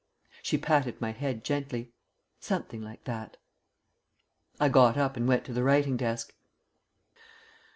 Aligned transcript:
'"She 0.41 0.57
patted 0.57 0.99
my 0.99 1.11
head 1.11 1.43
gently. 1.43 1.93
"Something 2.39 2.81
like 2.81 3.03
that." 3.03 3.37
I 4.59 4.67
got 4.67 4.97
up 4.97 5.15
and 5.15 5.27
went 5.27 5.45
to 5.45 5.53
the 5.53 5.61
writing 5.61 5.95
desk. 5.95 6.33